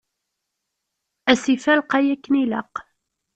Asif-a 1.31 1.73
lqay 1.79 2.07
akken 2.13 2.33
ilaq. 2.43 2.73